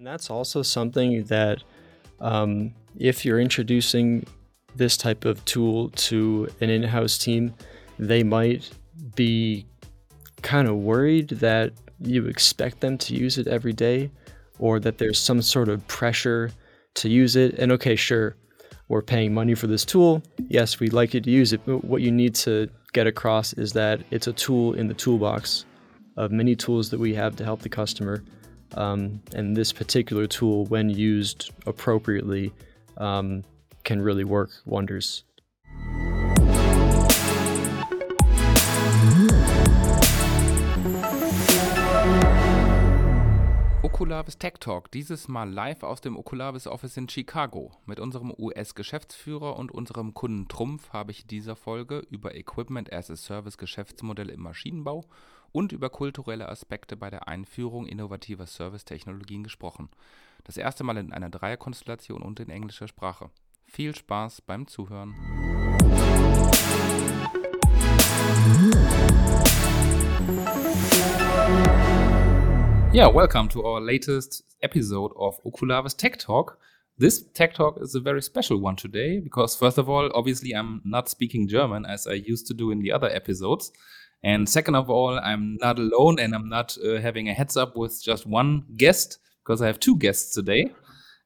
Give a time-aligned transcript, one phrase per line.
[0.00, 1.62] And that's also something that,
[2.20, 4.24] um, if you're introducing
[4.74, 7.52] this type of tool to an in house team,
[7.98, 8.70] they might
[9.14, 9.66] be
[10.40, 14.10] kind of worried that you expect them to use it every day
[14.58, 16.50] or that there's some sort of pressure
[16.94, 17.58] to use it.
[17.58, 18.36] And okay, sure,
[18.88, 20.22] we're paying money for this tool.
[20.48, 23.74] Yes, we'd like you to use it, but what you need to get across is
[23.74, 25.66] that it's a tool in the toolbox
[26.16, 28.24] of many tools that we have to help the customer.
[28.76, 32.52] Um, and this particular tool, when used appropriately,
[32.96, 33.44] um,
[33.84, 35.24] can really work wonders.
[43.82, 47.72] Okulabis Tech Talk, dieses Mal live aus dem Okulabis Office in Chicago.
[47.84, 53.10] Mit unserem US-Geschäftsführer und unserem Kunden Trumpf habe ich in dieser Folge über Equipment as
[53.10, 55.04] a Service Geschäftsmodelle im Maschinenbau
[55.52, 59.88] und über kulturelle Aspekte bei der Einführung innovativer Service-Technologien gesprochen.
[60.44, 63.30] Das erste Mal in einer Dreierkonstellation und in englischer Sprache.
[63.64, 65.14] Viel Spaß beim Zuhören.
[72.92, 76.58] Yeah, welcome to our latest episode of Okulabis Tech Talk.
[76.98, 80.82] This Tech Talk is a very special one today because, first of all, obviously, I'm
[80.84, 83.72] not speaking German as I used to do in the other episodes.
[84.22, 87.76] And second of all, I'm not alone and I'm not uh, having a heads up
[87.76, 90.72] with just one guest because I have two guests today.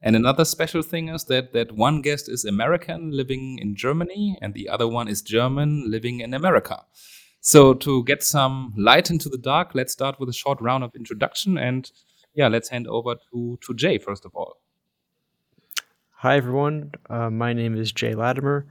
[0.01, 4.55] And another special thing is that that one guest is American living in Germany and
[4.55, 6.85] the other one is German living in America.
[7.41, 10.95] So to get some light into the dark, let's start with a short round of
[10.95, 11.91] introduction and
[12.35, 14.57] yeah, let's hand over to to Jay first of all.
[16.19, 18.67] Hi everyone, uh, my name is Jay Latimer.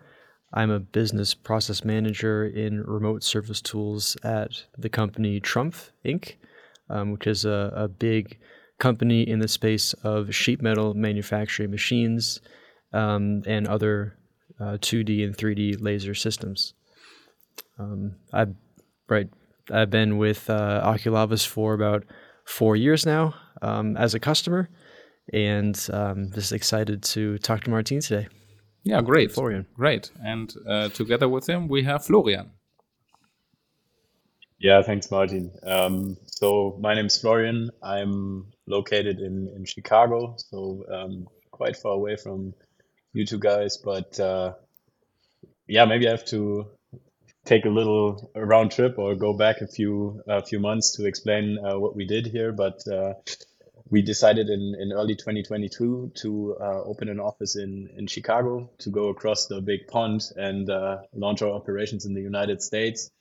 [0.53, 6.35] I'm a business process manager in remote service tools at the company Trumpf Inc.,
[6.89, 8.37] um, which is a, a, big
[8.77, 12.39] company in the space of sheet metal manufacturing machines
[12.91, 14.17] um, and other
[14.59, 16.73] uh, 2D and 3D laser systems.
[17.79, 18.53] Um, I've
[19.09, 19.29] right,
[19.71, 22.03] I've been with uh, Oculavis for about
[22.45, 24.69] four years now um, as a customer,
[25.31, 28.27] and um, just excited to talk to Martin today.
[28.83, 29.31] Yeah, great.
[29.31, 29.65] Florian.
[29.75, 30.11] Great.
[30.23, 32.51] And uh, together with him, we have Florian.
[34.59, 35.51] Yeah, thanks, Martin.
[35.65, 37.69] Um, so my name is Florian.
[37.81, 42.53] I'm located in, in Chicago, so um, quite far away from
[43.13, 43.77] you two guys.
[43.77, 44.53] But uh,
[45.67, 46.67] yeah, maybe I have to
[47.45, 51.57] take a little round trip or go back a few a few months to explain
[51.57, 52.51] uh, what we did here.
[52.53, 53.13] But uh,
[53.93, 58.89] we decided in, in early 2022 to uh, open an office in, in Chicago to
[58.89, 63.11] go across the big pond and uh, launch our operations in the United States.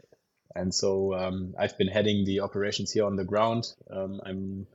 [0.55, 3.65] And so um, I've been heading the operations here on the ground.
[3.91, 4.67] Um, I'm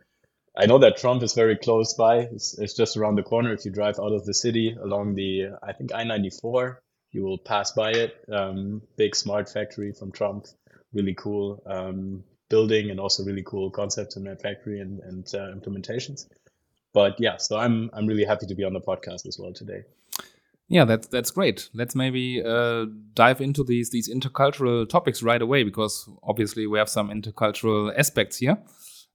[0.55, 2.17] I know that Trumpf is very close by.
[2.17, 3.51] It's, it's just around the corner.
[3.51, 6.79] If you drive out of the city along the, I think I 94,
[7.11, 8.13] you will pass by it.
[8.31, 10.53] Um, big smart factory from Trumpf,
[10.93, 11.63] really cool.
[11.65, 16.27] Um, building and also really cool concepts in that factory and, and uh, implementations.
[16.93, 19.83] But yeah, so I'm I'm really happy to be on the podcast as well today.
[20.69, 21.69] Yeah, that's that's great.
[21.73, 26.89] Let's maybe uh, dive into these these intercultural topics right away because obviously we have
[26.89, 28.57] some intercultural aspects here.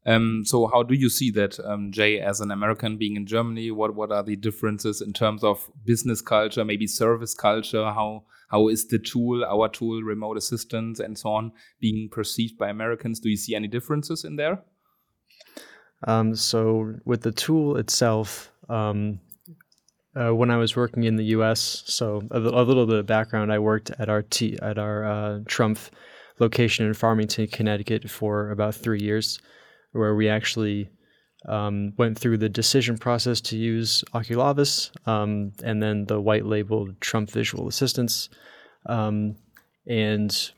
[0.04, 3.70] Um, so how do you see that, um, Jay, as an American being in Germany?
[3.70, 7.84] What what are the differences in terms of business culture, maybe service culture?
[7.84, 12.68] How how is the tool, our tool, remote assistance, and so on, being perceived by
[12.68, 13.20] Americans?
[13.20, 14.62] Do you see any differences in there?
[16.06, 19.20] Um, so with the tool itself, um,
[20.14, 23.52] uh, when I was working in the U.S., so a, a, little bit of background,
[23.52, 25.90] I worked at our T, at our uh, Trumpf
[26.40, 29.40] location in Farmington, Connecticut, for about three years
[29.92, 30.90] where we actually
[31.46, 36.98] um, went through the decision process to use Oculavis um, and then the white labeled
[37.00, 38.28] Trumpf Visual Assistance.
[38.86, 39.36] Um,
[39.86, 40.52] and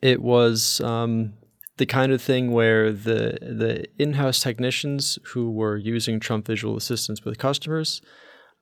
[0.00, 1.34] it was um,
[1.76, 7.24] the kind of thing where the the in-house technicians who were using Trumpf Visual Assistance
[7.24, 8.00] with customers,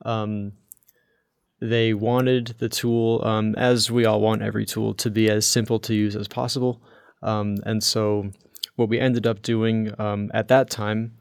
[0.04, 0.52] um,
[1.60, 5.78] they wanted the tool, um, as we all want every tool, to be as simple
[5.80, 6.82] to use as possible.
[7.22, 8.30] and so
[8.76, 11.12] what we ended up doing um, at that time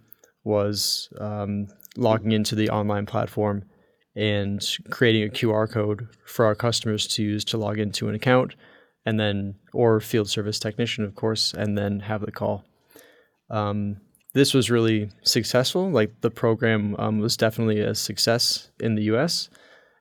[0.44, 3.64] was um, logging into the online platform
[4.16, 8.56] and creating a QR code for our customers to use to log into an account,
[9.06, 12.64] and then or field service technician, of course, and then have the call.
[13.50, 13.98] Um,
[14.34, 15.90] this was really successful.
[15.90, 19.50] Like the program um, was definitely a success in the U.S.,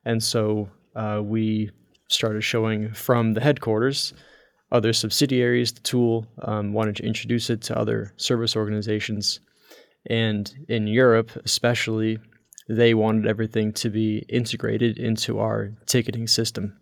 [0.05, 1.71] and so uh, we
[2.09, 4.13] started showing from the headquarters
[4.73, 5.73] other subsidiaries.
[5.73, 9.39] The tool um, wanted to introduce it to other service organizations.
[10.07, 12.19] And in Europe, especially,
[12.69, 16.77] they wanted everything to be integrated into our ticketing system.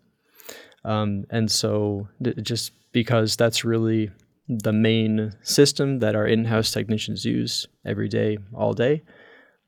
[0.83, 2.07] Um, and so,
[2.41, 4.09] just because that's really
[4.47, 9.03] the main system that our in house technicians use every day, all day.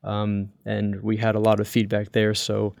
[0.02, 2.34] Um, and we had a lot of feedback there.
[2.34, 2.74] So,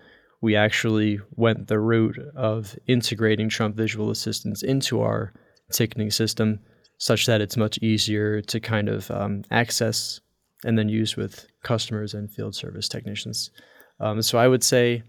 [0.44, 5.32] we actually went the route of integrating Trumpf Visual assistance into our
[5.72, 6.60] ticketing system
[6.98, 10.20] such that it's much easier to kind of um, access
[10.62, 13.50] and then use with customers and field service technicians.
[14.00, 15.02] Um, so I would say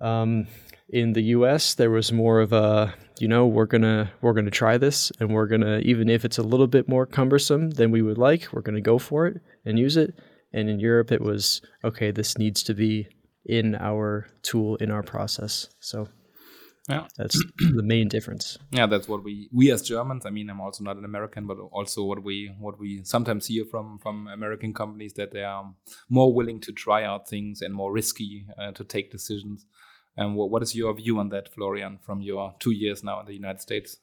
[0.00, 0.46] um,
[0.90, 1.74] in the U.S.
[1.74, 5.48] there was more of a you know we're gonna we're gonna try this and we're
[5.48, 8.80] gonna even if it's a little bit more cumbersome than we would like we're gonna
[8.80, 10.14] go for it and use it.
[10.52, 13.08] And in Europe it was okay this needs to be
[13.48, 15.68] in our tool in our process.
[15.80, 16.08] So
[16.88, 18.58] yeah, that's the main difference.
[18.70, 20.24] Yeah, that's what we we as Germans.
[20.24, 23.64] I mean, I'm also not an American, but also what we what we sometimes hear
[23.64, 25.74] from from American companies that they are
[26.08, 29.66] more willing to try out things and more risky uh, to take decisions.
[30.16, 33.26] And what what is your view on that, Florian, from your two years now in
[33.26, 33.98] the United States?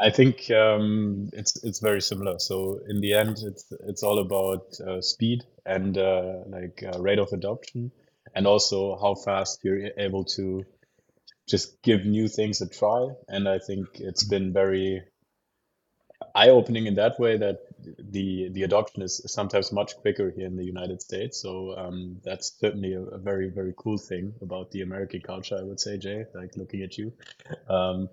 [0.00, 2.38] I think um, it's it's very similar.
[2.38, 7.18] So in the end, it's it's all about uh, speed and uh, like uh, rate
[7.18, 7.92] of adoption
[8.34, 10.64] and also how fast you're able to
[11.48, 13.08] just give new things a try.
[13.28, 15.02] And I think it's been very
[16.34, 17.58] eye opening in that way that
[17.98, 21.40] the the adoption is sometimes much quicker here in the United States.
[21.40, 25.56] So um, that's certainly a, a, very very cool thing about the American culture.
[25.58, 27.12] I would say, Jay, like looking at you.
[27.68, 28.08] Um,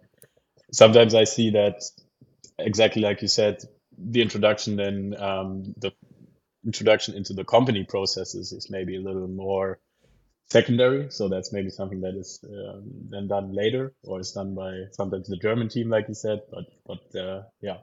[0.71, 1.83] sometimes I see that
[2.59, 3.63] exactly like you said,
[3.97, 5.91] the introduction and um, the
[6.65, 9.79] introduction into the company processes is maybe a little more
[10.49, 11.09] secondary.
[11.11, 15.27] So that's maybe something that is um, then done later or is done by sometimes
[15.27, 16.41] the German team, like you said.
[16.51, 17.77] But but uh, yeah,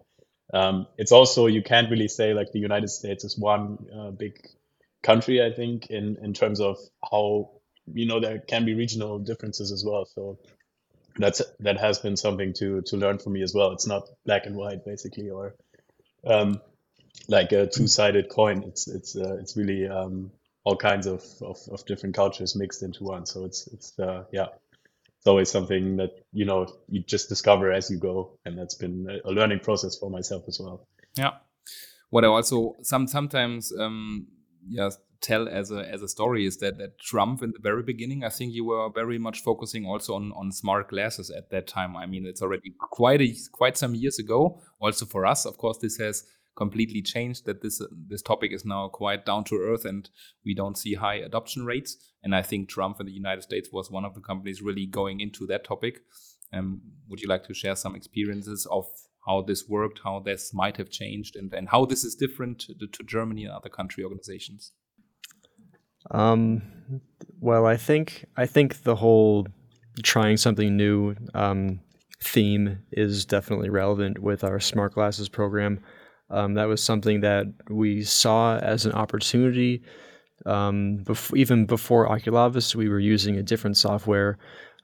[0.53, 4.39] um, it's also you can't really say like the United States is one uh, big
[5.03, 5.45] country.
[5.45, 6.79] I think in in terms of
[7.11, 7.51] how
[7.93, 10.05] you know there can be regional differences as well.
[10.05, 10.39] So
[11.17, 13.73] that's that has been something to to learn for me as well.
[13.73, 15.55] It's not black and white basically or
[16.27, 16.61] um,
[17.29, 18.65] like a two sided coin.
[18.65, 20.31] It's it's uh, it's really um,
[20.65, 23.27] all kinds of, of, of different cultures mixed into one.
[23.27, 24.47] So it's it's uh, yeah,
[25.19, 29.21] it's always something that you know you just discover as you go, and that's been
[29.25, 30.87] a learning process for myself as well.
[31.17, 31.33] Yeah,
[32.11, 34.27] what I also some sometimes um,
[34.69, 38.25] yeah tell as a as a story is that that Trumpf in the very beginning,
[38.25, 41.97] I think you were very much focusing also on on smart glasses at that time.
[41.97, 44.61] I mean, it's already quite a quite some years ago.
[44.81, 46.25] Also for us, of course, this has
[46.57, 50.11] completely changed that this this topic is now quite down to earth and
[50.45, 51.97] we don't see high adoption rates.
[52.23, 55.21] And i think trumpf in the united states was one of the companies really going
[55.21, 56.01] into that topic.
[56.53, 58.85] Um, would you like to share some experiences of
[59.27, 62.87] how this worked how this might have changed and, and how this is different to,
[62.87, 64.73] to germany and other country organizations?
[66.11, 66.63] Um,
[67.41, 69.47] well i think i think the whole
[70.03, 71.81] trying something new um,
[72.23, 75.81] theme is definitely relevant with our smart glasses program
[76.31, 79.83] um, that was something that we saw as an opportunity.
[80.47, 84.39] Um, bef- even before Oculavis, we were using a different software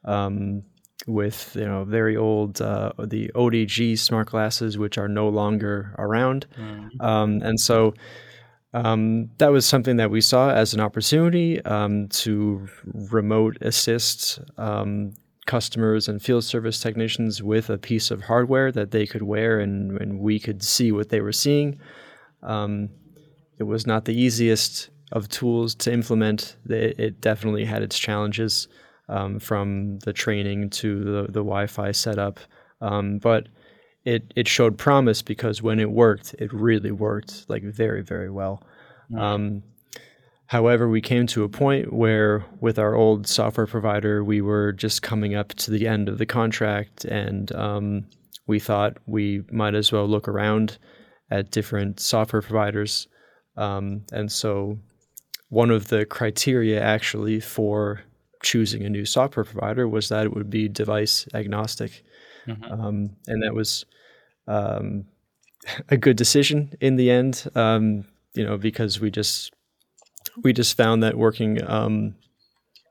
[0.05, 0.62] um,
[1.06, 6.46] with you know very old uh, the ODG smart glasses, which are no longer around,
[6.56, 6.90] mm.
[7.00, 7.94] and so.
[8.75, 15.15] Um, that was something that we saw as an opportunity um, to remote assist um,
[15.48, 19.98] customers and field service technicians with a piece of hardware that they could wear and,
[20.00, 21.81] and we could see what they were seeing.
[22.43, 22.90] Um,
[23.58, 26.56] it was not the easiest of tools to implement.
[26.69, 28.69] It, it definitely had its challenges
[29.08, 32.38] um, from the training to the, the Wi Fi setup.
[32.82, 33.48] Um, but
[34.05, 38.62] it, it showed promise because when it worked, it really worked like very, very well.
[39.17, 39.62] Um,
[40.48, 45.02] However, we came to a point where, with our old software provider, we were just
[45.02, 48.06] coming up to the end of the contract, and um,
[48.46, 50.78] we thought we might as well look around
[51.31, 53.08] at different software providers.
[53.58, 54.78] Um, and so,
[55.50, 58.00] one of the criteria actually for
[58.43, 62.02] choosing a new software provider was that it would be device agnostic.
[62.46, 62.64] Mm-hmm.
[62.64, 63.84] Um, and that was
[64.46, 65.05] um,
[65.90, 69.52] a good decision in the end, um, you know, because we just
[70.43, 72.15] we just found that working, um,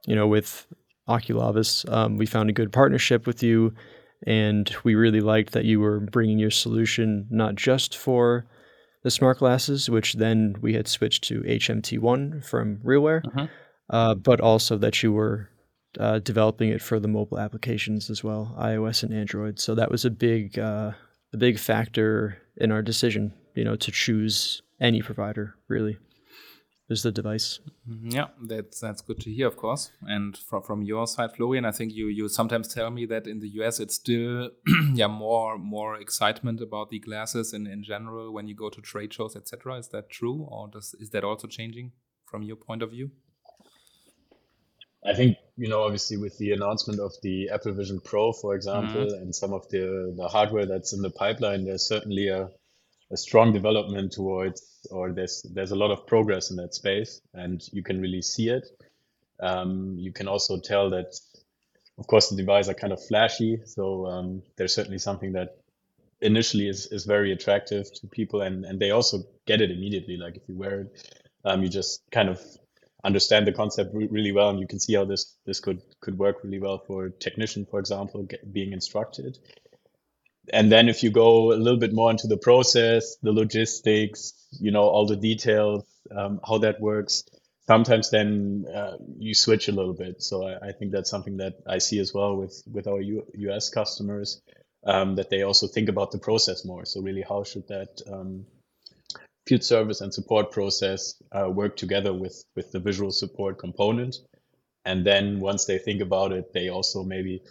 [0.06, 0.68] you know, with
[1.08, 3.74] Oculavis, um, we found a good partnership with you,
[4.26, 8.46] and we really liked that you were bringing your solution not just for
[9.04, 13.48] the smart glasses, which then we had switched to HMT1 from RealWear, uh-huh.
[13.90, 15.50] uh, but also that you were
[16.00, 19.60] uh, developing it for the mobile applications as well, iOS and Android.
[19.60, 20.92] So that was a big, uh,
[21.34, 25.98] a big factor in our decision, you know, to choose any provider really
[26.90, 27.60] is the device.
[27.90, 28.12] Mm-hmm.
[28.12, 29.92] Yeah, that's that's good to hear, of course.
[30.04, 33.40] And from from your side, Florian, I think you you sometimes tell me that in
[33.40, 34.52] the US it's still
[34.94, 39.14] yeah more more excitement about the glasses in in general when you go to trade
[39.14, 39.78] shows, etc.
[39.78, 41.92] Is that true, or does is that also changing
[42.26, 43.12] from your point of view?
[45.06, 49.06] I think you know, obviously, with the announcement of the Apple Vision Pro, for example,
[49.06, 49.22] mm-hmm.
[49.22, 52.50] and some of the the hardware that's in the pipeline, there's certainly a
[53.12, 54.62] a strong development towards,
[54.92, 58.50] or there's there's a lot of progress in that space, and you can really see
[58.50, 58.68] it.
[59.42, 61.18] Um, you can also tell that,
[61.98, 65.58] of course, the devices are kind of flashy, so um, there's certainly something that
[66.22, 70.18] initially is, is very attractive to people, and and they also get it immediately.
[70.18, 71.14] Like if you wear it,
[71.46, 72.42] um, you just kind of
[73.04, 76.18] understand the concept re- really well, and you can see how this this could could
[76.18, 79.38] work really well for technician, for example, get, being instructed
[80.54, 84.72] and then if you go a little bit more into the process, the logistics, you
[84.72, 85.84] know, all the details,
[86.16, 87.24] um, how that works,
[87.68, 90.22] sometimes then uh, you switch a little bit.
[90.24, 93.28] So I, I, think that's something that I see as well with with our U-
[93.34, 94.42] US customers
[94.86, 96.86] um, that they also think about the process more.
[96.86, 98.46] So really, how should that um,
[99.46, 104.16] field service and support process uh, work together with with the visual support component?
[104.86, 107.42] And then once they think about it, they also maybe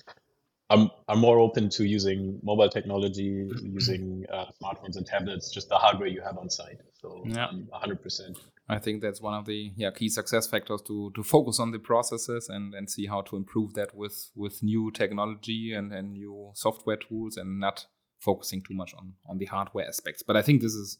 [0.68, 5.76] I'm I'm more open to using mobile technology, using uh, smartphones and tablets, just the
[5.76, 6.80] hardware you have on site.
[7.00, 8.38] So yeah, hundred percent.
[8.68, 11.78] I think that's one of the yeah key success factors to to focus on the
[11.78, 16.50] processes and and see how to improve that with with new technology and and new
[16.54, 17.86] software tools and not
[18.18, 20.24] focusing too much on on the hardware aspects.
[20.24, 20.98] But I think this is,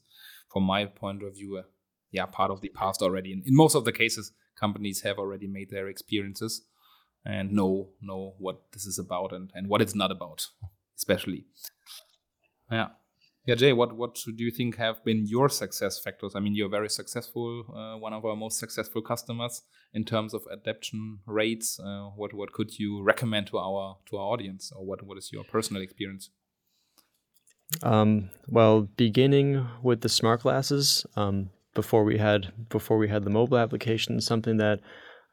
[0.52, 1.62] from my point of view, uh,
[2.12, 3.32] yeah, part of the past already.
[3.32, 6.62] In, in most of the cases, companies have already made their experiences
[7.26, 10.46] and know know what this is about and, and what it's not about,
[10.96, 11.44] especially.
[12.70, 12.88] Yeah.
[13.46, 16.32] Yeah, Jay, what, what do you think have been your success factors?
[16.34, 19.62] I mean, you're very successful, uh, one of our most successful customers
[19.94, 21.78] in terms of adoption rates.
[21.78, 25.30] Uh, what what could you recommend to our to our audience, or what what is
[25.32, 26.30] your personal experience?
[27.84, 33.30] Um, well, beginning with the smart glasses, um, before we had before we had the
[33.30, 34.80] mobile application, something that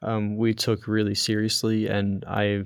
[0.04, 2.64] um, we took really seriously, and I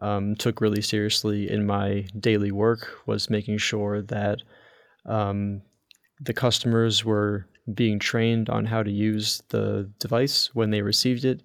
[0.00, 4.40] um, took really seriously in my daily work was making sure that
[5.06, 5.62] um,
[6.20, 11.42] the customers were being trained on how to use the device when they received it,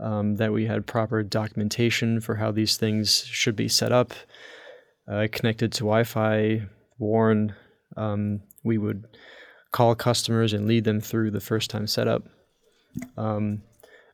[0.00, 4.12] um, that we had proper documentation for how these things should be set up,
[5.10, 6.62] uh, connected to Wi Fi,
[6.98, 7.54] warn.
[7.96, 9.04] Um, we would
[9.72, 12.22] call customers and lead them through the first time setup.
[13.16, 13.62] Um,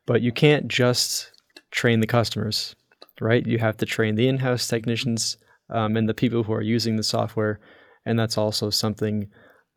[0.07, 1.31] but you can't just
[1.71, 2.75] train the customers,
[3.21, 3.47] right?
[3.47, 5.37] You have to train the in house technicians
[5.71, 7.61] um, and the people who are using the software.
[8.07, 9.29] And that's also something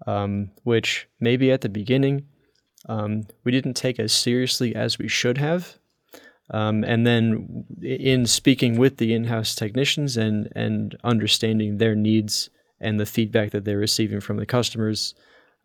[0.05, 2.25] um, which maybe at the beginning
[2.87, 5.77] um, we didn't take as seriously as we should have.
[6.51, 12.49] Um, and then in speaking with the in house technicians and, and understanding their needs
[12.79, 15.13] and the feedback that they're receiving from the customers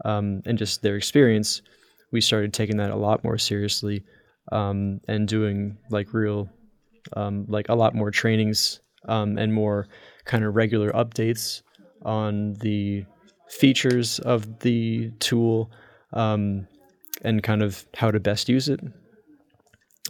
[0.05, 1.63] um, and just their experience,
[2.11, 4.03] we started taking that a lot more seriously
[4.51, 6.49] um, and doing like real,
[7.15, 9.87] um, like a lot more trainings um, and more
[10.25, 11.63] kind of regular updates
[12.05, 13.05] on the
[13.49, 15.71] features of the tool
[16.13, 16.67] um,
[17.23, 18.81] and kind of how to best use it.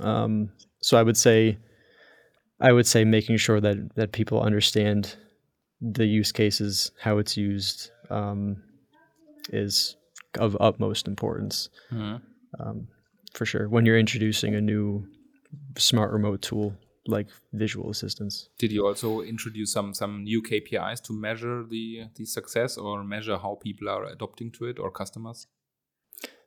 [0.01, 1.59] Um, so I would say,
[2.61, 5.17] I would say making sure that that people understand
[5.81, 8.63] the use cases, how it's used, um,
[9.53, 9.97] is
[10.39, 11.69] of utmost importance.
[11.93, 12.17] Mm-hmm.
[13.35, 15.07] For sure when you're introducing a new
[15.77, 16.75] smart remote tool
[17.07, 22.25] like visual assistance Did you also introduce some some new KPIs to measure the the
[22.25, 25.47] success or measure how people are adopting to it or customers?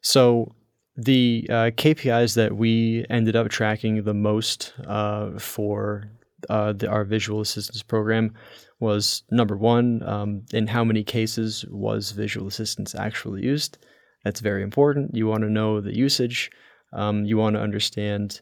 [0.02, 0.56] So
[0.96, 6.10] the uh, KPIs that we ended up tracking the most uh, for
[6.50, 8.34] uh, the, our visual assistance program
[8.80, 13.78] was number one, um, in how many cases was visual assistance actually used.
[14.24, 15.16] That's very important.
[15.16, 16.52] You want to know the usage.
[16.96, 18.42] Um, you want to understand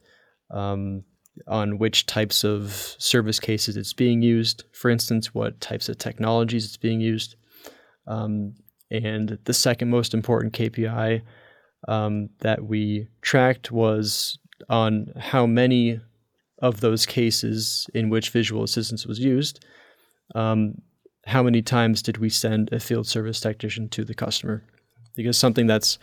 [0.52, 1.04] um,
[1.48, 6.66] on which types of service cases it's being used, for instance, what types of technologies
[6.66, 7.36] it's being used.
[8.08, 8.56] Um,
[8.92, 11.22] and the second most important KPI
[11.88, 14.38] um, that we tracked was
[14.70, 16.00] on how many
[16.60, 19.66] of those cases in which visual assistance was used,
[20.36, 20.76] um,
[21.26, 24.64] how many times did we send a field service technician to the customer?
[25.16, 25.98] Because something that's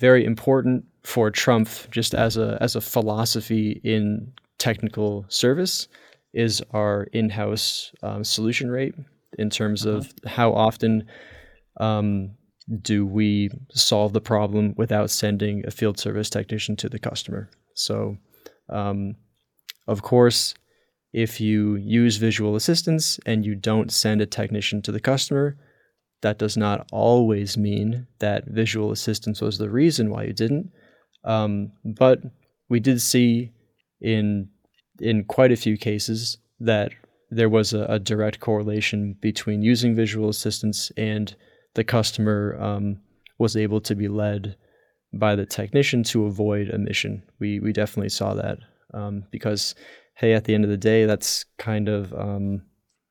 [0.00, 5.88] very important for Trumpf just as a as a philosophy in technical service
[6.32, 8.94] is our in-house um, solution rate
[9.38, 9.98] in terms uh-huh.
[9.98, 11.06] of how often
[11.80, 12.30] um,
[12.82, 17.50] do we solve the problem without sending a field service technician to the customer?
[17.74, 18.16] So,
[18.68, 19.16] um,
[19.88, 20.54] of course,
[21.12, 25.56] if you use visual assistance and you don't send a technician to the customer,
[26.22, 30.70] that does not always mean that visual assistance was the reason why you didn't.
[31.24, 32.20] Um, but
[32.68, 33.52] we did see
[34.00, 34.48] in
[35.00, 36.92] in quite a few cases that
[37.30, 41.34] there was a, a direct correlation between using visual assistance and
[41.74, 43.00] the customer um,
[43.38, 44.56] was able to be led
[45.12, 47.22] by the technician to avoid a mission.
[47.38, 48.58] We we definitely saw that
[48.94, 49.74] um, because
[50.14, 52.62] hey, at the end of the day, that's kind of um,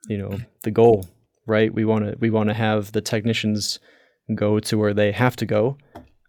[0.07, 1.07] you know the goal,
[1.49, 1.73] right?
[1.73, 3.79] We want to we want to have the technicians
[4.35, 5.77] go to where they have to go,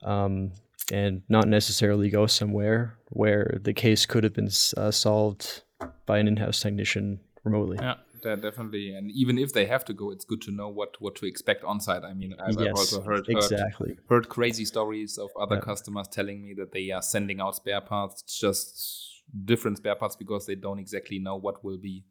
[0.02, 0.52] um,
[0.92, 5.62] and not necessarily go somewhere where the case could have been uh, solved
[6.06, 7.78] by an in-house technician remotely.
[7.80, 8.94] Yeah definitely.
[8.94, 11.64] And even if they have to go, it's good to know what what to expect
[11.64, 12.04] on site.
[12.04, 15.62] I mean, I've, yes, also heard, exactly heard, heard crazy stories of other yeah.
[15.62, 20.46] customers telling me that they are sending out spare parts, just different spare parts, because
[20.46, 22.04] they don't exactly know what will be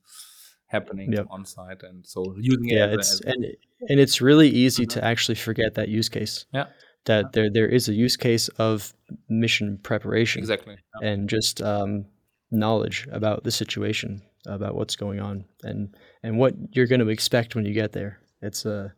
[0.70, 1.28] happening yep.
[1.30, 2.76] on site, and so using it.
[2.76, 3.46] Yeah, it's as and
[3.90, 6.46] and it's really easy to actually forget that use case.
[6.54, 6.68] Yeah.
[7.06, 8.94] That there there is a use case of
[9.30, 11.10] mission preparation exactly yeah.
[11.10, 12.06] and just um,
[12.52, 17.56] knowledge about the situation about what's going on and and what you're going to expect
[17.56, 18.20] when you get there.
[18.42, 18.94] It's a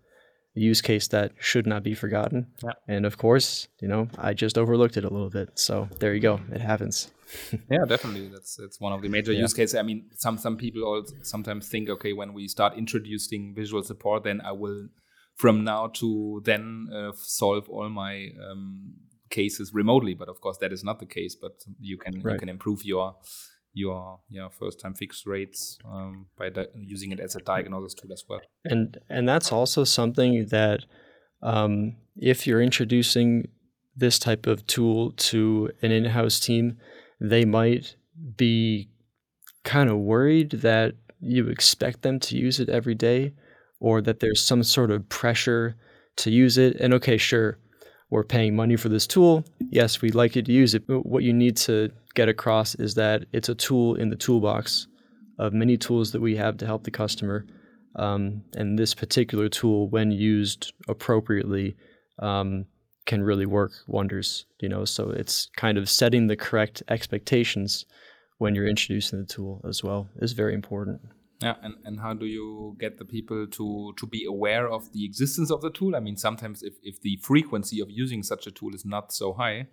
[0.54, 2.48] use case that should not be forgotten.
[2.64, 2.72] Yeah.
[2.88, 5.58] And of course, you know, I just overlooked it a little bit.
[5.58, 6.40] So there you go.
[6.52, 7.12] It happens.
[7.70, 8.28] yeah, definitely.
[8.28, 9.42] That's it's one of the major yeah.
[9.42, 9.76] use cases.
[9.76, 14.24] I mean, some some people also sometimes think, okay, when we start introducing visual support,
[14.24, 14.88] then I will
[15.36, 18.94] from now to then uh, solve all my um,
[19.30, 20.14] cases remotely.
[20.14, 21.36] But of course, that is not the case.
[21.36, 22.34] But you can right.
[22.34, 23.16] you can improve your
[23.74, 28.24] your yeah first time fix rates um, by using it as a diagnosis tool as
[28.28, 28.42] well.
[28.66, 30.86] And and that's also something that
[31.42, 33.48] um, if you're introducing
[33.96, 36.78] this type of tool to an in-house team,
[37.20, 37.96] they might
[38.38, 38.90] be
[39.64, 43.34] kind of worried that you expect them to use it every day
[43.80, 45.76] or that there's some sort of pressure
[46.16, 46.76] to use it.
[46.80, 47.58] And okay, sure,
[48.10, 49.44] we're paying money for this tool.
[49.60, 50.88] Yes, we'd like you to use it.
[50.88, 54.88] But what you need to get across is that it's a tool in the toolbox
[55.40, 57.46] of many tools that we have to help the customer.
[57.96, 61.76] Um, and this particular tool, when used appropriately,
[62.20, 62.66] um,
[63.06, 64.46] can really work wonders.
[64.62, 67.86] You know, so it's kind of setting the correct expectations
[68.38, 71.02] when you're introducing the tool as well is very important.
[71.42, 75.04] Yeah, and, and how do you get the people to to be aware of the
[75.06, 75.96] existence of the tool?
[75.96, 79.34] I mean, sometimes if, if the frequency of using such a tool is not so
[79.34, 79.68] high,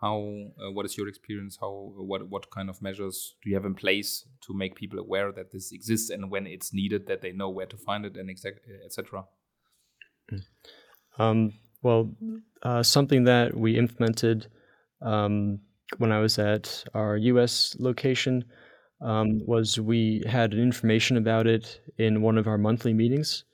[0.00, 0.16] how
[0.58, 1.58] uh, what is your experience?
[1.60, 5.32] How what what kind of measures do you have in place to make people aware
[5.32, 8.30] that this exists and when it's needed that they know where to find it and
[8.30, 9.24] etc.
[11.18, 12.10] Um, well,
[12.62, 14.46] uh, something that we implemented
[15.02, 15.60] um,
[15.98, 17.76] when I was at our U.S.
[17.78, 18.44] location
[19.02, 23.44] um, was we had information about it in one of our monthly meetings,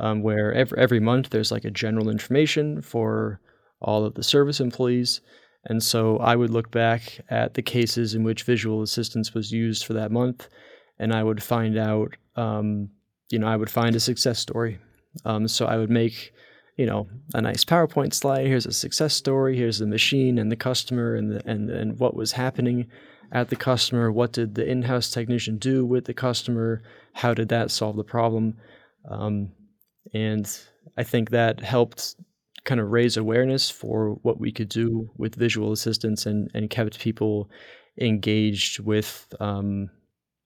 [0.00, 3.40] um, where every every month there's like a general information for
[3.80, 5.20] all of the service employees.
[5.66, 9.84] And so I would look back at the cases in which visual assistance was used
[9.84, 10.48] for that month,
[10.98, 12.90] and I would find out, um,
[13.30, 14.78] you know, I would find a success story.
[15.24, 16.32] Um, so I would make,
[16.76, 18.46] you know, a nice PowerPoint slide.
[18.46, 19.56] Here's a success story.
[19.56, 22.88] Here's the machine and the customer and the, and and what was happening
[23.32, 24.10] at the customer.
[24.10, 26.82] What did the in-house technician do with the customer?
[27.12, 28.56] How did that solve the problem?
[29.08, 29.52] Um,
[30.12, 30.50] and
[30.96, 32.16] I think that helped
[32.64, 36.98] kind of raise awareness for what we could do with visual assistance and, and kept
[36.98, 37.50] people
[38.00, 39.90] engaged with um,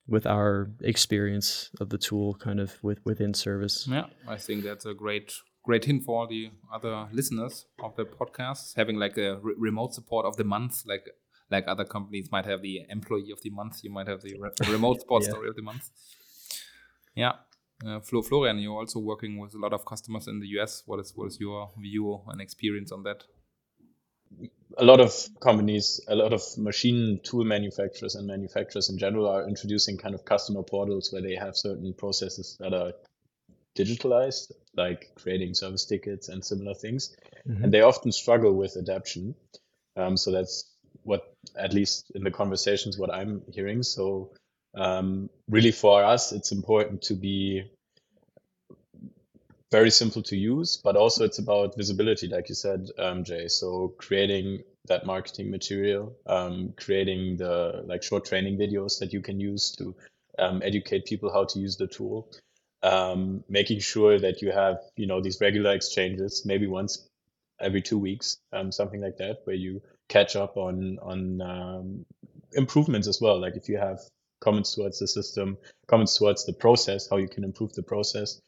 [0.07, 3.87] with our experience of the tool kind of with within service.
[3.89, 8.05] Yeah, I think that's a great great hint for all the other listeners of the
[8.05, 11.07] podcast having like a re remote support of the month like
[11.51, 14.51] like other companies might have the employee of the month you might have the re
[14.73, 15.31] remote support yeah.
[15.31, 15.91] story of the month
[17.15, 17.33] yeah
[17.87, 20.83] uh, Flo Florian, you're also working with a lot of customers in the US.
[20.87, 23.23] What is what is your view and experience on that?
[24.79, 29.49] A lot of companies, a lot of machine tool manufacturers and manufacturers in general are
[29.49, 32.93] introducing kind of customer portals where they have certain processes that are
[33.79, 37.17] digitalized, like creating service tickets and similar things.
[37.49, 37.65] Mm-hmm.
[37.65, 39.35] And they often struggle with adaptation.
[39.97, 40.71] Um, so that's
[41.03, 43.83] what, at least in the conversations, what I'm hearing.
[43.83, 44.33] So
[44.77, 47.65] um, really for us, it's important to be
[49.71, 53.49] very simple to use, but also it's about visibility, like you said, um, Jay.
[53.49, 59.39] So creating that marketing material, um, creating the like short training videos that you can
[59.39, 59.95] use to
[60.39, 62.31] um, educate people how to use the tool,
[62.83, 67.09] um, making sure that you have you know these regular exchanges, maybe once
[67.61, 72.07] every two weeks, um, something like that, where you catch up on on um,
[72.53, 73.41] improvements as well.
[73.41, 73.99] Like if you have
[74.41, 78.41] comments towards the system, comments towards the process, how you can improve the process.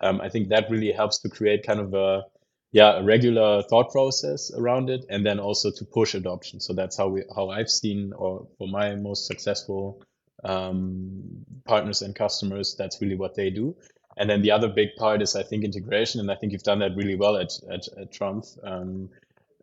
[0.00, 2.24] Um, I think that really helps to create kind of a
[2.72, 6.60] yeah a regular thought process around it, and then also to push adoption.
[6.60, 10.02] So that's how we how I've seen or for my most successful
[10.44, 13.76] um, partners and customers, that's really what they do.
[14.16, 16.80] And then the other big part is I think integration, and I think you've done
[16.80, 18.58] that really well at at, at Trumpf.
[18.62, 19.10] Um,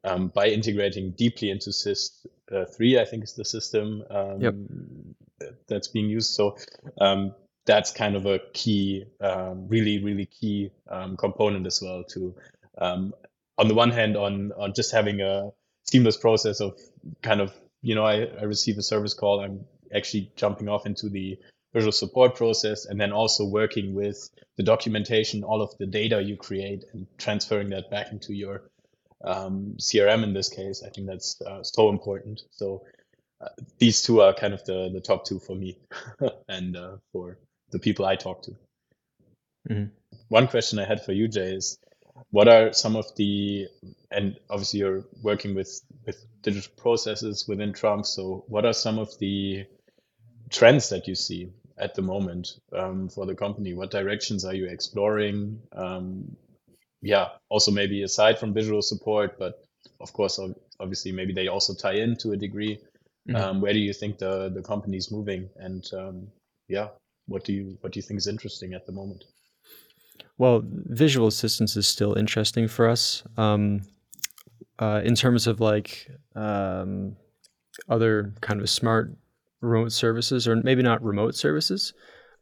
[0.06, 5.54] um, by integrating deeply into SIS uh, 3, I think is the system um, Yep.
[5.68, 6.32] that's being used.
[6.34, 6.58] So
[7.02, 7.34] um,
[7.66, 12.36] that's kind of a key, um, really, really key um, component as well to,
[12.78, 13.14] um,
[13.58, 15.50] on the one hand, on, on just having a
[15.84, 16.80] seamless process of
[17.24, 21.10] kind of, you know, I, I receive a service call, I'm actually jumping off into
[21.10, 21.38] the
[21.74, 26.38] visual support process and then also working with the documentation, all of the data you
[26.38, 28.64] create and transferring that back into your
[29.24, 30.84] um, CRM in this case.
[30.86, 32.44] I think that's uh, so important.
[32.52, 32.84] So
[33.42, 35.78] uh, these two are kind of the, the top two for me
[36.48, 37.38] and uh, for
[37.72, 38.56] the people I talk to.
[39.70, 39.92] Mhm.
[40.30, 41.78] One question I had for you, Jay, is
[42.32, 43.68] what are some of the,
[44.12, 48.06] and obviously you're working with, with digital processes within Trumpf.
[48.06, 49.66] So what are some of the
[50.50, 53.74] trends that you see at the moment um, for the company?
[53.74, 55.62] What directions are you exploring?
[55.72, 56.36] Um,
[57.02, 59.64] yeah, also maybe aside from visual support, but
[60.02, 60.40] of course,
[60.80, 62.80] obviously, maybe they also tie in to a degree.
[63.28, 63.36] Mhm.
[63.36, 65.50] Um, where do you think the the company is moving?
[65.56, 66.28] And um,
[66.68, 66.90] yeah,
[67.28, 69.24] what do you what do you think is interesting at the moment?
[70.38, 73.24] Well, visual assistance is still interesting for us.
[73.38, 73.82] Um,
[74.80, 77.16] uh, in terms of like um,
[77.88, 79.16] other kind of smart
[79.66, 81.94] remote services, or maybe not remote services,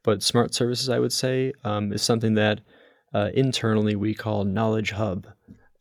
[0.04, 2.62] but smart services, I would say, um, is something that
[3.14, 5.28] uh, internally we call Knowledge Hub.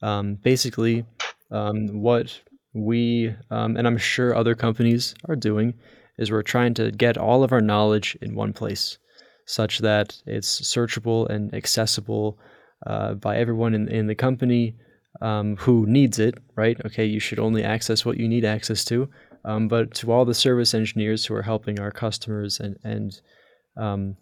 [0.02, 1.04] Um, basically,
[1.50, 2.40] um, what
[2.74, 5.74] we, um, and I'm sure other companies are doing,
[6.18, 8.98] is we're trying to get all of our knowledge in one place
[9.46, 12.38] such that it's searchable and accessible
[12.86, 14.74] uh, by everyone in, in the company
[15.20, 16.80] um, who needs it, right?
[16.86, 19.08] Okay, you should only access what you need access to.
[19.44, 23.20] Um, but to all the service engineers who are helping our customers and and
[23.76, 24.16] um,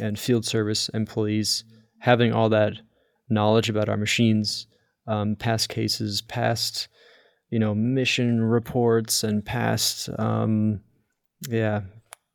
[0.00, 1.64] and field service employees,
[1.98, 2.74] having all that
[3.28, 4.66] knowledge about our machines,
[5.06, 6.88] um, past cases, past
[7.50, 10.80] you know mission reports, and past um,
[11.48, 11.82] yeah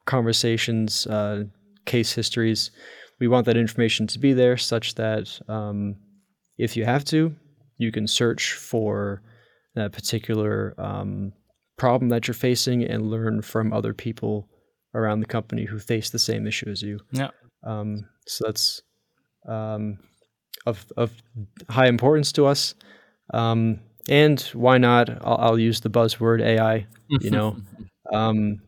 [0.05, 1.43] conversations, uh,
[1.85, 2.71] case histories.
[3.19, 5.95] We want that information to be there such that um,
[6.57, 7.33] if you have to,
[7.77, 9.21] you can search for
[9.75, 11.31] that particular um,
[11.77, 14.47] problem that you're facing and learn from other people
[14.93, 16.99] around the company who face the same issue as you.
[17.11, 17.29] Yeah.
[17.63, 18.81] Um, so that's
[19.47, 19.97] um,
[20.65, 21.13] of of
[21.69, 22.75] high importance to us.
[23.33, 25.09] Um, and why not?
[25.25, 26.87] I'll, I'll use the buzzword AI.
[27.21, 27.57] You know,
[28.13, 28.61] um,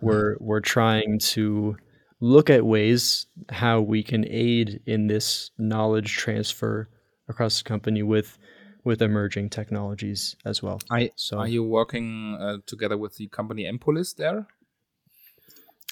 [0.00, 1.76] we're we're trying to
[2.20, 6.88] look at ways how we can aid in this knowledge transfer
[7.28, 8.38] across the company with
[8.84, 10.78] with emerging technologies as well.
[10.90, 14.46] I, So Are you working uh, together with the company Empolis there?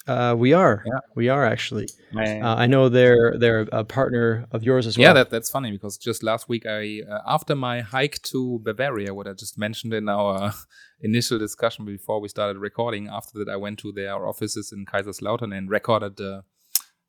[0.05, 0.99] uh, we are Yeah.
[1.15, 1.87] we are actually.
[2.15, 5.03] I- Uh, I know they're they're a partner of yours as well.
[5.07, 9.13] yeah, that, that's funny because just last week, I uh, after my hike to Bavaria,
[9.13, 10.53] what I just mentioned in our
[11.09, 15.55] initial discussion before we started recording, after that I went to their offices in Kaiserslautern
[15.57, 16.43] and recorded the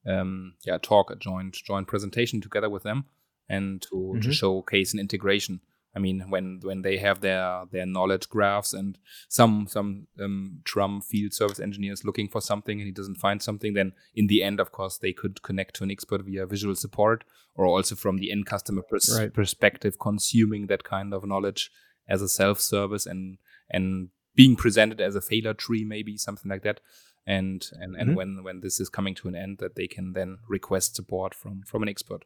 [0.07, 3.07] um, yeah talk, a joint joint presentation together with them,
[3.49, 4.33] and to, to Mhm.
[4.33, 5.61] showcase an integration.
[5.97, 10.63] I mean, when when they have their their knowledge graphs and some some um,
[11.03, 14.61] field service engineers looking for something and he doesn't find something, then in the end,
[14.61, 18.33] of course, they could connect to an expert via visual support or also from the
[18.33, 19.33] end customer pers- Right.
[19.33, 21.71] perspective, consuming that kind of knowledge
[22.09, 23.39] as a self service and
[23.71, 26.81] and being presented as a failure tree, maybe something like that.
[27.27, 28.15] And and and Mhm.
[28.17, 31.63] when when this is coming to an end, that they can then request support from
[31.63, 32.25] from an expert.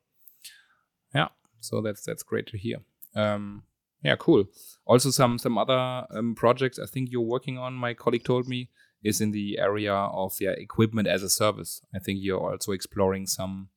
[1.15, 1.29] Yeah,
[1.61, 2.79] so that's that's great to hear.
[3.19, 3.63] Um,
[4.03, 4.45] yeah, cool.
[4.87, 7.75] Also, some some other um, projects I think you're working on.
[7.75, 8.71] My colleague told me
[9.03, 11.83] is in the area of yeah equipment as a service.
[11.95, 13.69] I think you're also exploring some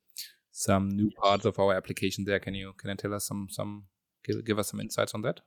[0.52, 2.38] some new parts of our application there.
[2.38, 3.84] Can you can you tell us some some
[4.24, 5.40] give, give us some insights on that?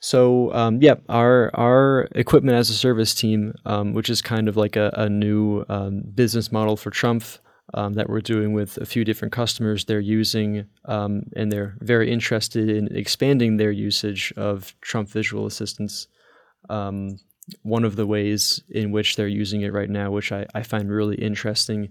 [0.00, 4.56] So um, yeah, our our equipment as a service team, um, which is kind of
[4.56, 7.38] like a, a new um, business model for Trumpf
[7.74, 9.84] um, that we're doing with a few different customers.
[9.84, 16.08] They're using um, and they're very interested in expanding their usage of Trumpf Visual Assistance.
[16.68, 17.18] Um,
[17.62, 20.90] one of the ways in which they're using it right now, which I, I find
[20.90, 21.88] really interesting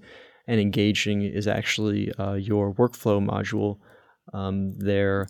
[0.47, 3.79] and engaging, is actually uh, your workflow module.
[4.33, 5.27] Um, they're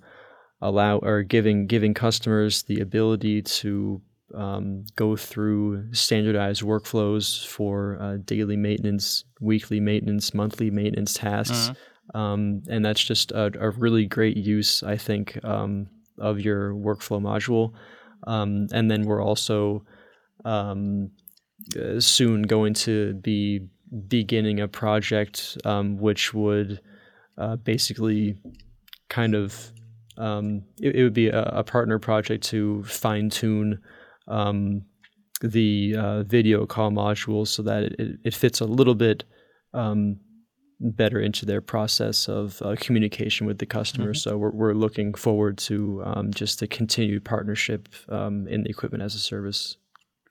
[0.61, 4.01] allow or giving giving customers the ability to
[4.33, 11.69] um, go through standardized workflows for uh, daily maintenance, weekly maintenance, monthly maintenance tasks.
[11.69, 12.17] Mm-hmm.
[12.17, 15.87] Um, and that's just a, a, really great use, I think, um,
[16.17, 17.73] of your workflow module.
[18.25, 19.85] Um, and then we're also
[20.43, 21.11] um,
[21.79, 23.67] uh, soon going to be
[24.07, 26.81] beginning a project um, which would
[27.37, 28.37] uh, basically
[29.09, 29.71] kind of
[30.17, 33.81] um, it, it, would be a, a, partner project to fine tune
[34.29, 34.83] um,
[35.41, 39.23] the uh, video call module so that it, it fits a little bit
[39.73, 40.19] um,
[40.79, 44.11] better into their process of uh, communication with the customer.
[44.11, 44.29] Mm-hmm.
[44.29, 49.03] So we're, we're looking forward to um, just a continued partnership um, in the equipment
[49.03, 49.77] as a service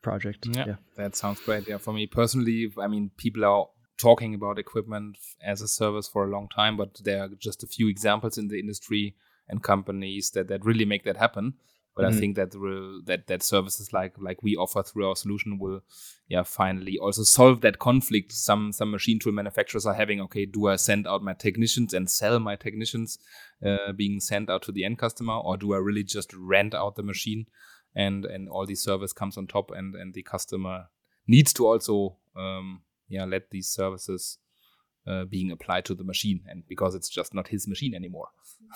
[0.02, 0.46] project.
[0.50, 1.68] Yeah, yeah, that sounds great.
[1.68, 3.66] Yeah, for me personally, I mean, people are
[3.98, 7.66] talking about equipment as a service for a long time, but there are just a
[7.66, 9.16] few examples in the industry
[9.48, 11.54] and companies that, that really make that happen.
[11.98, 12.16] But mm-hmm.
[12.16, 15.80] I think that will, that that services like like we offer through our solution will,
[16.28, 18.30] yeah, finally also solve that conflict.
[18.30, 20.20] Some some machine tool manufacturers are having.
[20.20, 23.18] Okay, do I send out my technicians and sell my technicians
[23.66, 26.94] uh, being sent out to the end customer, or do I really just rent out
[26.94, 27.46] the machine,
[27.96, 30.84] and and all the service comes on top, and and the customer
[31.26, 34.38] needs to also um, yeah let these services
[35.04, 38.28] uh, being applied to the machine, and because it's just not his machine anymore.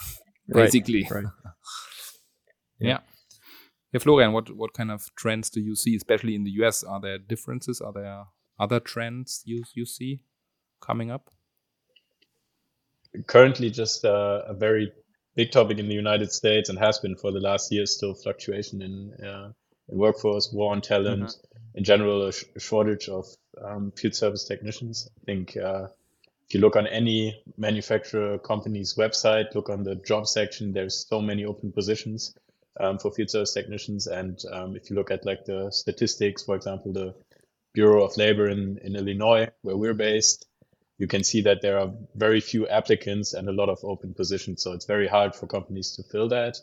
[0.49, 1.07] basically.
[1.09, 1.25] Right.
[1.25, 1.33] right.
[2.81, 2.99] yeah.
[3.93, 6.83] Yeah, Florian, what, what kind of trends do you see, especially in the US?
[6.83, 7.81] Are there differences?
[7.81, 8.25] Are there
[8.59, 10.21] other trends you you see
[10.81, 11.31] coming up?
[13.27, 14.91] Currently, just uh, a very
[15.37, 17.85] big topic in the United States and has been for the last year.
[17.85, 19.53] Still, fluctuation in, uh,
[19.91, 21.79] in workforce, war on talent, mm-hmm.
[21.79, 23.27] in general, a, sh- shortage of
[23.63, 25.11] um, field service technicians.
[25.21, 25.89] I think uh,
[26.49, 31.21] if you look on any manufacturer company's website, look on the job section, there's so
[31.21, 32.35] many open positions
[32.79, 34.07] um, for field service technicians.
[34.07, 37.15] And um, if you look at like the statistics, for example, the
[37.75, 40.47] Bureau of Labor in, in Illinois, where we're based,
[40.99, 44.63] you can see that there are very few applicants and a lot of open positions.
[44.63, 46.59] So it's very hard for companies to fill that.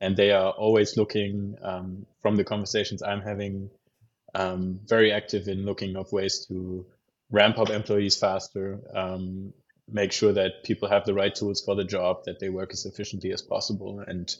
[0.00, 3.70] And they are always looking, um, from the conversations I'm having,
[4.34, 6.86] um, very active in looking of ways to
[7.30, 9.52] ramp up employees faster, um,
[9.90, 12.84] make sure that people have the right tools for the job, that they work as
[12.84, 14.36] efficiently as possible, and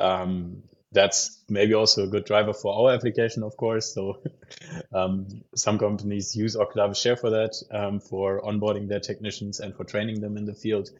[0.00, 3.94] um, that's maybe also a good driver for our application, of course.
[3.94, 4.22] So
[4.92, 9.84] um, some companies use Oculavis Share for that, um, for onboarding their technicians and for
[9.84, 10.90] training them in the field.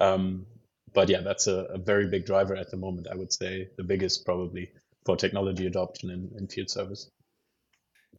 [0.00, 0.46] Um,
[0.92, 3.08] but yeah, that's a, a, very big driver at the moment.
[3.10, 4.70] I would say the biggest probably
[5.04, 7.10] for technology adoption in, in field service.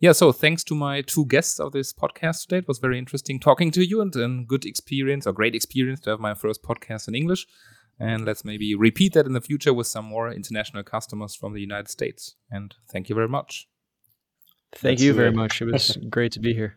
[0.02, 2.58] Yeah, so thanks to my two guests of this podcast today.
[2.58, 6.10] It was very interesting talking to you and a good experience or great experience to
[6.10, 7.48] have my first podcast in English.
[8.00, 11.62] And let's maybe repeat that in the future with some more international customers from the
[11.62, 12.36] United States.
[12.52, 13.68] And thank you very much.
[14.74, 15.62] Thank That's you very much.
[15.62, 16.76] It was great to be here.